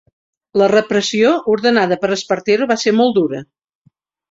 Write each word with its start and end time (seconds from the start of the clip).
La 0.61 0.69
repressió 0.71 1.33
ordenada 1.57 1.99
per 2.05 2.11
Espartero 2.17 2.69
va 2.73 2.81
ser 2.87 2.97
molt 3.03 3.17
dura. 3.21 3.45